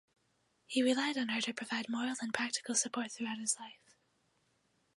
He 0.65 0.81
relied 0.81 1.15
on 1.15 1.29
her 1.29 1.41
to 1.41 1.53
provide 1.53 1.87
moral 1.87 2.15
and 2.21 2.33
practical 2.33 2.73
support 2.73 3.11
throughout 3.11 3.37
his 3.37 3.59
life. 3.59 3.93